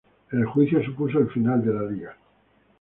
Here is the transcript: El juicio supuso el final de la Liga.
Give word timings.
El 0.31 0.45
juicio 0.47 0.83
supuso 0.83 1.19
el 1.19 1.29
final 1.29 1.63
de 1.63 1.73
la 1.75 1.83
Liga. 1.87 2.17